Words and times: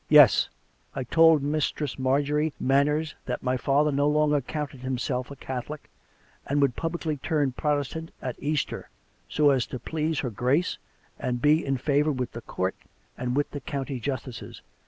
Yes, 0.09 0.49
I 0.95 1.03
told 1.03 1.43
Mistress 1.43 1.99
Marjorie 1.99 2.53
Manners 2.59 3.13
that 3.27 3.43
my 3.43 3.55
father 3.55 3.91
no 3.91 4.07
longer 4.07 4.41
counted 4.41 4.79
himself 4.81 5.29
a 5.29 5.35
Catholic, 5.35 5.91
and 6.47 6.59
would 6.59 6.75
publicly 6.75 7.17
turn 7.17 7.51
Prot 7.51 7.77
estant 7.81 8.09
at 8.19 8.35
Easter, 8.39 8.89
so 9.29 9.51
as 9.51 9.67
to 9.67 9.77
please 9.77 10.21
her 10.21 10.31
Grace 10.31 10.79
and 11.19 11.39
be. 11.39 11.63
in 11.63 11.77
favour 11.77 12.11
with 12.11 12.31
the 12.31 12.41
Court 12.41 12.73
and 13.15 13.35
with 13.35 13.51
the 13.51 13.61
county 13.61 13.99
justices. 13.99 14.63